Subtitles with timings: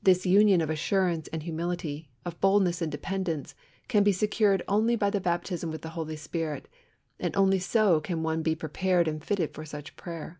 [0.00, 3.56] This union of assurance and humility, of boldness and dependence,
[3.88, 6.68] can be secured only by the baptism with the Holy Spirit,
[7.18, 10.38] and only so can one be prepared and fitted for such prayer.